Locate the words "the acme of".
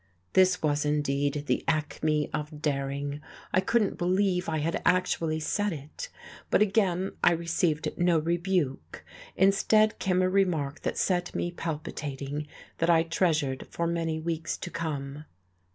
1.45-2.59